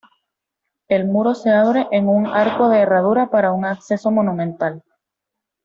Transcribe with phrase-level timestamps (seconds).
[0.87, 4.83] El muro se abre en un arco de herradura para un acceso monumental.